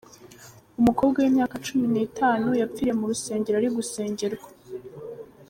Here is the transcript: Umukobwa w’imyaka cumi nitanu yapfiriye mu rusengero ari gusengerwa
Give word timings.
Umukobwa 0.79 1.17
w’imyaka 1.19 1.55
cumi 1.65 1.85
nitanu 1.93 2.49
yapfiriye 2.61 2.93
mu 2.99 3.05
rusengero 3.11 3.55
ari 3.57 3.69
gusengerwa 3.77 4.47